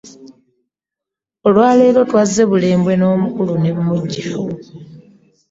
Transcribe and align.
Olwalero 1.47 1.99
twazze 2.09 2.43
bulembwe 2.49 2.93
n'omukulun'emujjawo. 2.97 4.47